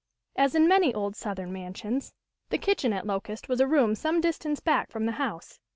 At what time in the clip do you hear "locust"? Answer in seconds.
3.05-3.47